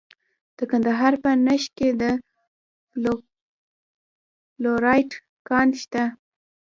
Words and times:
د 0.57 0.59
کندهار 0.71 1.13
په 1.23 1.31
نیش 1.45 1.63
کې 1.77 1.89
د 2.01 2.03
فلورایټ 2.91 5.11
کان 5.47 5.67
شته. 5.81 6.03